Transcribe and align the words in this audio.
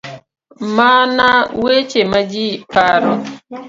Mana 0.75 1.27
weche 1.63 2.01
ma 2.11 2.21
ji 2.29 2.45
paro. 2.73 3.13